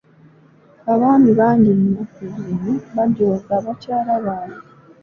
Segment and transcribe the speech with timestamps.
[0.91, 4.63] Abaami bangi ennaku zino bajooga bakyala baabwe.